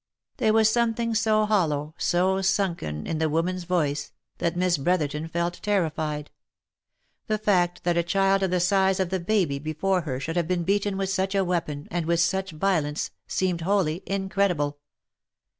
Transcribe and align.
There 0.37 0.51
was 0.53 0.67
something 0.67 1.13
so 1.13 1.45
hollow, 1.45 1.93
so 1.99 2.41
sunken 2.41 3.05
in 3.05 3.19
the 3.19 3.29
woman's 3.29 3.65
voice, 3.65 4.11
that 4.39 4.55
Miss 4.55 4.79
Brotherton 4.79 5.27
felt 5.27 5.61
terrified. 5.61 6.31
The 7.27 7.37
fact 7.37 7.83
that 7.83 7.97
a 7.97 8.01
child 8.01 8.41
of 8.41 8.49
the 8.49 8.59
size 8.59 8.99
of 8.99 9.11
the 9.11 9.19
baby 9.19 9.59
before 9.59 10.01
her 10.01 10.19
should 10.19 10.37
have 10.37 10.47
been 10.47 10.63
beaten 10.63 10.97
with 10.97 11.11
such 11.11 11.35
a 11.35 11.45
weapon, 11.45 11.87
and 11.91 12.07
with 12.07 12.19
such 12.19 12.49
violence, 12.49 13.11
seemed 13.27 13.61
wholly 13.61 14.01
incredible. 14.07 14.79